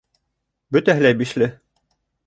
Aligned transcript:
Бөтәһе 0.77 1.05
лә 1.07 1.13
«бишле». 1.23 1.53